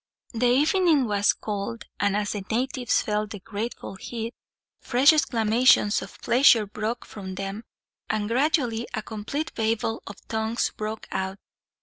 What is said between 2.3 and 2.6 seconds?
the